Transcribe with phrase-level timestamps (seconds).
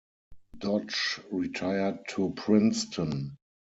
[0.57, 3.37] Dodge retired to Princeton.